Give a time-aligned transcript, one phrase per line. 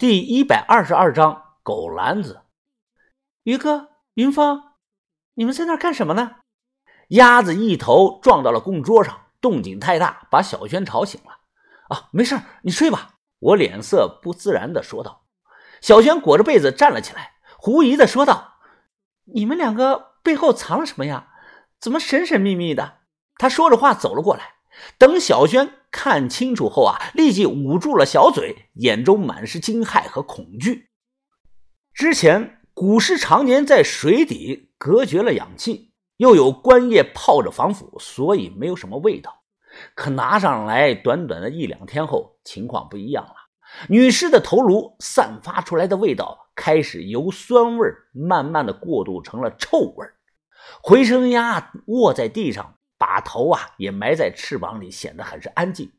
[0.00, 2.40] 第一百二十二章狗篮子。
[3.42, 4.62] 于哥，云峰，
[5.34, 6.36] 你们在那干什么呢？
[7.08, 11.40] 鸭子一头撞到了供桌上，动静太大，把小轩吵醒了。
[11.94, 13.16] 啊，没事，你睡吧。
[13.40, 15.26] 我脸色不自然的说道。
[15.82, 18.54] 小轩裹着被子站了起来，狐疑的说道
[19.34, 21.28] ：“你们两个背后藏了什么呀？
[21.78, 23.00] 怎么神神秘秘的？”
[23.36, 24.54] 他说着话走了过来。
[24.96, 30.90] 等小轩看清楚后啊，立即捂住了小嘴，眼中满是惊骇和恐惧。
[31.92, 39.42] 之前古尸常年在水底隔绝了氧气，又有棺液泡着防腐，所以没有什么味道。
[39.94, 43.34] 可拿上来短短的一两天后，情况不一样了。
[43.88, 50.04] 女尸的头颅散发出来的味道开始由酸味慢慢的过渡成了臭味
[50.82, 52.79] 回声鸭卧在地上。
[53.00, 55.90] 把头啊也埋在翅膀里，显得很是安静。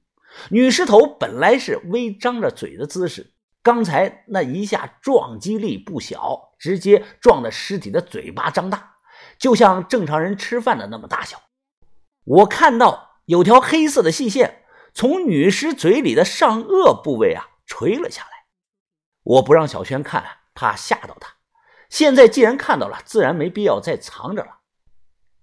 [0.49, 3.33] 女尸头本来是微张着嘴的姿势，
[3.63, 8.97] 刚才那一下撞击力不小，直接撞的尸体的嘴巴张大，
[9.39, 11.41] 就像正常人吃饭的那么大小。
[12.23, 18.29] 我看到有条黑色的细线从女尸嘴里的上颚部位啊垂了下来。
[19.23, 21.33] 我不让小轩看，怕吓到他。
[21.89, 24.60] 现在既然看到了，自然没必要再藏着了。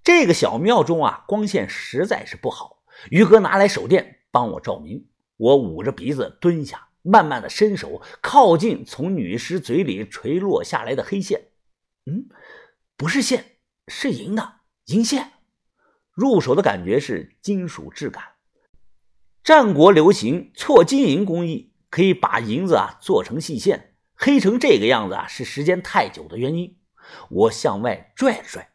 [0.08, 2.82] 这个小庙中啊，光线实在是不好。
[3.10, 5.06] 于哥拿来手电帮我照明。
[5.36, 11.48] 我捂着鼻子蹲下，慢慢的伸手靠近从女尸嘴里垂落下来的黑线。
[12.06, 12.26] 嗯，
[12.96, 15.32] 不是线，是银的银线。
[16.14, 18.24] 入手的感觉是金属质感。
[19.44, 26.78] 战国流行错金银工艺，可以把银子啊做成细线，黑成这个样子啊，是时间太久的原因。
[27.28, 28.70] 我向外拽了拽。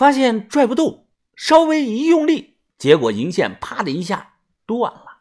[0.00, 5.18] 发现拽不动，稍微一用力，结果银线啪的一下断了。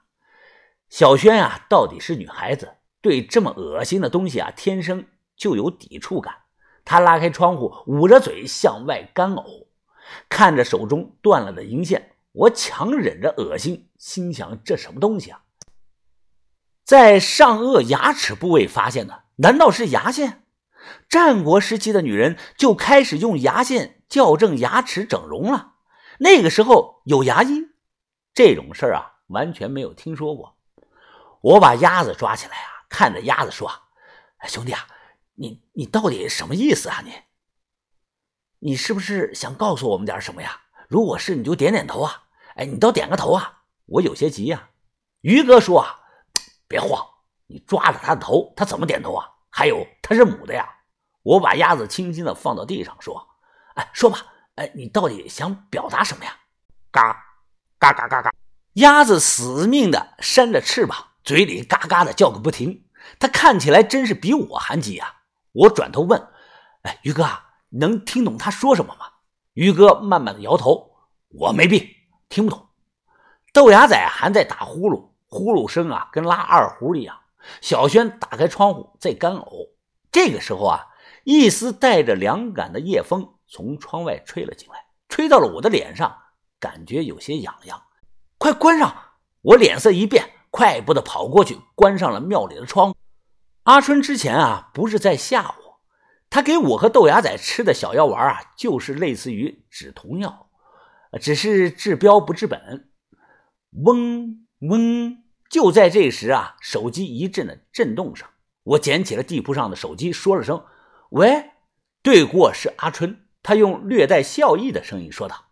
[0.87, 6.33] 小轩啊，到底是女孩子，对这么恶心的东西啊，天生就有抵触感。
[6.85, 9.67] 她拉开窗户，捂着嘴向外干呕，
[10.29, 15.41] 看着手中断了的银线，我强忍着恶心，心想这什么东西啊？
[16.85, 20.43] 在上颚牙齿部位发现的，难道是牙线？
[21.09, 23.97] 战国时期的女人就开始用牙线。
[24.09, 25.75] 校正牙齿整容了，
[26.17, 27.67] 那个时候有牙医，
[28.33, 30.57] 这种事儿啊完全没有听说过。
[31.41, 33.71] 我把鸭子抓起来啊，看着鸭子说
[34.47, 34.87] ：“兄弟啊，
[35.35, 37.01] 你你到底什么意思啊？
[37.05, 37.13] 你
[38.57, 40.59] 你是不是想告诉我们点什么呀？
[40.87, 42.23] 如果是，你就点点头啊。
[42.55, 43.61] 哎，你倒点个头啊！
[43.85, 44.69] 我有些急呀。”
[45.21, 45.99] 于哥说：“啊，
[46.67, 47.07] 别慌，
[47.45, 49.29] 你抓着他的头，他怎么点头啊？
[49.49, 50.67] 还有，他是母的呀。”
[51.21, 53.27] 我把鸭子轻轻的放到地上说。
[53.79, 54.25] 哎，说吧，
[54.55, 56.35] 哎，你到底想表达什么呀？
[56.91, 57.15] 嘎，
[57.79, 58.33] 嘎嘎嘎嘎，
[58.73, 62.83] 鸭子死命的扇着翅膀，嘴里嘎嘎的叫个不停。
[63.19, 65.21] 它看起来真是比我还急啊！
[65.53, 66.27] 我转头问
[66.83, 67.25] ：“哎，于哥，
[67.69, 69.05] 能听懂他说什么吗？”
[69.55, 70.91] 于哥慢慢的摇头
[71.39, 71.87] ：“我没病，
[72.27, 72.67] 听不懂。”
[73.53, 77.17] 豆芽仔还在打呼噜，呼噜声啊，跟拉二胡一样。
[77.61, 79.69] 小轩打开窗户在干呕。
[80.11, 80.87] 这个时候啊，
[81.23, 83.35] 一丝带着凉感的夜风。
[83.49, 86.15] 从窗外吹了进来，吹到了我的脸上，
[86.59, 87.81] 感觉有些痒痒。
[88.37, 88.95] 快关上！
[89.41, 92.95] 我脸色一变，快步的跑过去，关上了庙里的窗。
[93.63, 95.81] 阿春之前啊，不是在吓我，
[96.29, 100.49] 他给我和豆芽仔吃的小药丸啊，就是类似于止痛药，
[101.19, 102.91] 只是治标不治本。
[103.71, 105.23] 嗡嗡！
[105.49, 108.27] 就在这时啊，手机一阵的震动声，
[108.63, 110.63] 我捡起了地铺上的手机，说了声
[111.11, 111.51] “喂”，
[112.03, 113.25] 对过是阿春。
[113.49, 115.45] 他用略带笑意的声音说道：“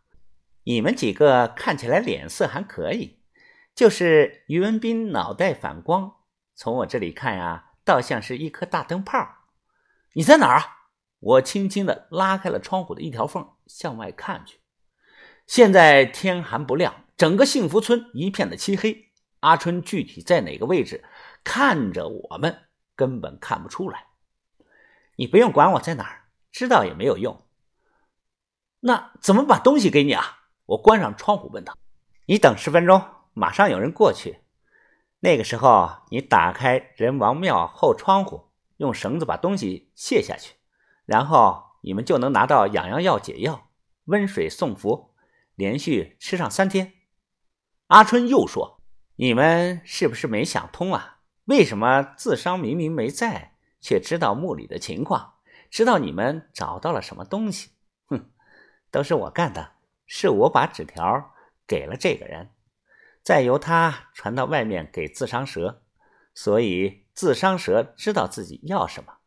[0.65, 3.17] 你们几个看起来脸色还可以，
[3.73, 6.17] 就是于文斌脑袋反光，
[6.53, 9.27] 从我这里看呀，倒像是一颗大灯泡。
[10.13, 10.77] 你在哪儿啊？”
[11.19, 14.59] 我轻轻的拉开了窗户的一条缝，向外看去。
[15.47, 19.07] 现在天还不亮，整个幸福村一片的漆黑。
[19.39, 21.03] 阿春具体在哪个位置，
[21.43, 22.55] 看着我们
[22.95, 24.05] 根本看不出来。
[25.15, 27.46] 你不用管我在哪儿，知道也没有用。
[28.81, 30.39] 那怎么把东西给你啊？
[30.65, 31.75] 我关上窗户问他
[32.27, 33.01] ：“你等十分钟，
[33.33, 34.41] 马上有人过去。
[35.21, 40.55] 那个时候，你打开人王庙后窗户，用绳子把东西卸下去，
[41.05, 43.69] 然后你们就能拿到痒痒药解药，
[44.05, 45.15] 温水送服，
[45.55, 46.93] 连续吃上三天。”
[47.87, 48.81] 阿春又说
[49.15, 51.19] ：“你们是不是没想通啊？
[51.45, 55.35] 为什么自伤明明没在，却知道墓里的情况，
[55.71, 57.71] 知道你们找到了什么东西？”
[58.91, 59.73] 都是我干的，
[60.05, 61.33] 是我把纸条
[61.67, 62.51] 给了这个人，
[63.23, 65.83] 再由他传到外面给自伤蛇，
[66.33, 69.17] 所以自伤蛇知道自己要什么。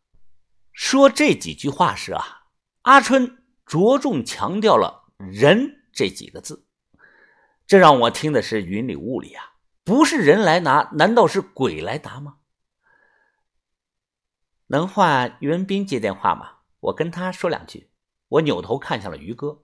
[0.72, 2.46] 说这几句话时啊，
[2.82, 6.66] 阿春着重强调了“人”这几个字，
[7.66, 9.56] 这让我听的是云里雾里啊！
[9.84, 12.38] 不是人来拿，难道是鬼来拿吗？
[14.68, 16.60] 能换于文斌接电话吗？
[16.78, 17.89] 我跟他说两句。
[18.30, 19.62] 我扭头看向了于哥，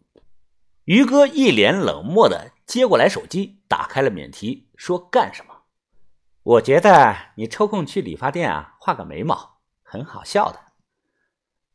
[0.84, 5.54] 于哥一脸冷漠的接过来手机，打开了免提，说：“干什么？”
[6.42, 10.60] 我觉得你抽空去理发店啊，画个眉毛，很好笑的。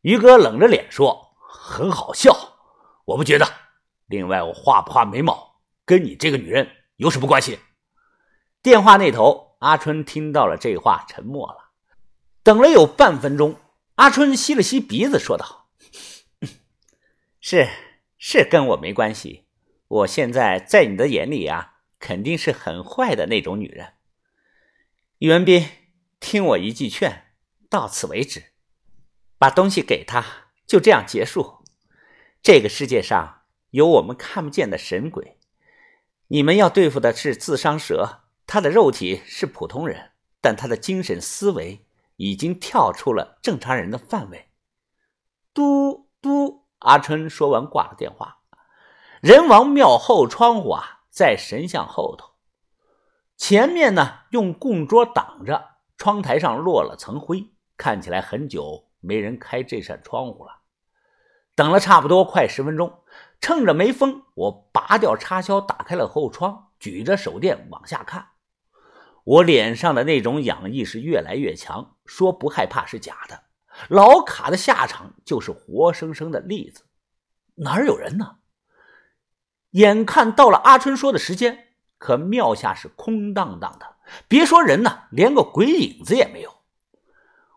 [0.02, 2.36] 于哥冷着脸说：“很好笑，
[3.06, 3.46] 我不觉得。
[4.06, 7.58] 另外，我画不画眉毛，跟你这个女人有什么关系？”
[8.62, 11.70] 电话那头，阿春听到了这话，沉默了。
[12.42, 13.56] 等了有半分钟，
[13.94, 15.61] 阿春吸了吸鼻子，说道
[17.44, 17.68] ：“是，
[18.16, 19.46] 是跟我没关系。
[19.88, 23.94] 我现在在你的眼里啊，肯定是很坏的那种女人。”
[25.18, 25.68] 宇文斌，
[26.20, 27.34] 听我一句劝，
[27.68, 28.52] 到此为止，
[29.38, 31.64] 把东西给他，就这样结束。
[32.40, 35.36] 这个世界上有我们看不见的神鬼，
[36.28, 41.84] 你们要对付的是自伤蛇，他的肉体是普通人，但他的精神思维。
[42.16, 44.50] 已经跳出了正常人的范围。
[45.52, 46.08] 嘟，
[46.82, 48.38] 阿春说完挂了电话。
[49.20, 52.32] 人王庙后窗户啊，在神像后头，
[53.36, 60.62] 前面呢用供桌挡着，窗台上落了层灰，看起来很久没人开这扇窗户了。
[61.54, 63.04] 等了差不多快十分钟，
[63.40, 68.28] 趁着没风，我拔掉插销，打开了后窗，举着手电往下看。
[69.24, 73.44] 我脸上的那种痒意是越来越强，说不害怕是假的。
[73.88, 76.84] 老卡的下场就是活生生的例子，
[77.56, 78.36] 哪儿有人呢？
[79.70, 83.96] 眼看到了阿春说的时间，可庙下是空荡荡的，
[84.28, 86.52] 别说人呢，连个鬼影子也没有。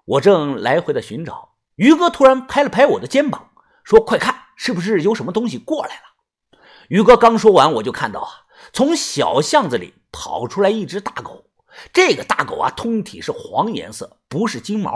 [0.05, 3.51] 我正来回的寻找，于哥突然拍了拍我的肩膀，
[3.83, 6.57] 说：“快看，是不是有什么东西过来了？”
[6.89, 8.29] 于哥刚说完，我就看到啊，
[8.71, 11.49] 从小巷子里跑出来一只大狗。
[11.91, 14.93] 这个大狗啊，通体是黄颜色，不是金毛，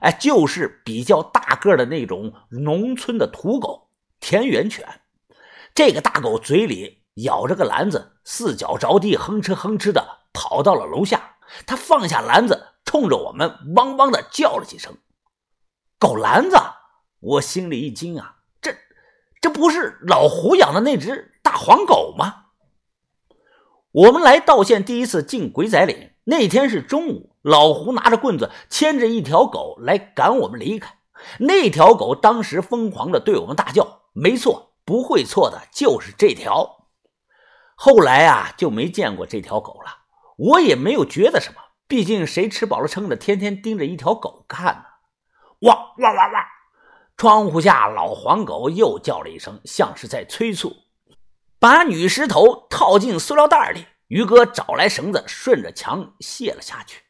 [0.00, 3.90] 哎，就是比较大个的那种农村的土狗、
[4.20, 4.86] 田园犬。
[5.74, 11.36] 这个大狗嘴里咬着个篮子，四脚着地，哼哧哼哧的跑到了楼下。
[11.66, 14.96] 它放下篮子，冲着我们汪汪的叫了几声。
[15.98, 16.56] 狗篮子，
[17.20, 18.74] 我心里一惊啊，这
[19.40, 22.47] 这不是老胡养的那只大黄狗吗？
[23.92, 26.10] 我们来道县第一次进鬼仔岭。
[26.24, 30.98] 那天是中午，老胡拿着棍子牵着一条狗来赶我们离开。
[31.38, 36.86] 那条狗当时疯狂的对我们大叫：“没错，不会错的，就是这条。”
[37.74, 39.90] 后来啊，就没见过这条狗了。
[40.36, 44.82] 我也没有觉得什么，毕竟谁吃饱了撑的，天天盯着一条狗看呢？
[45.60, 46.44] 汪汪汪汪！
[47.16, 50.76] 窗户下，老黄狗又叫了一声，像是在催促，
[51.58, 53.86] 把女尸头套进塑料袋里。
[54.08, 57.02] 于哥找来绳子，顺着墙卸了下去。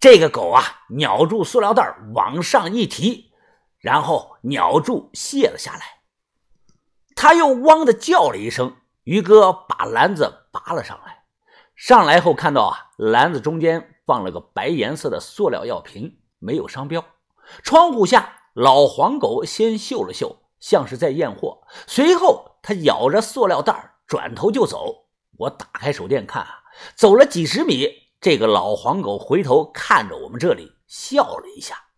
[0.00, 0.62] 这个狗啊，
[0.98, 3.32] 咬住塑料袋往上一提，
[3.78, 5.82] 然后咬住卸了下来。
[7.14, 8.76] 他又汪的叫了一声。
[9.04, 11.24] 于哥把篮子拔了上来，
[11.74, 17.04] 上来后看到啊，篮子中间放了个白颜色的塑料药瓶，没有商标。
[17.62, 25.06] 窗户下，老黄狗先嗅了嗅，像是在验货，随后他咬着塑料袋转头就走。
[25.38, 26.62] 我打开手电看啊，
[26.94, 27.88] 走了几十米，
[28.20, 31.89] 这个老黄狗回头看着我们这里，笑了一下。